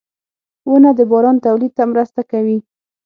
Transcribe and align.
•ونه 0.69 0.91
د 0.99 0.99
باران 1.11 1.37
تولید 1.45 1.71
ته 1.77 1.83
مرسته 1.91 2.21
کوي. 2.31 2.57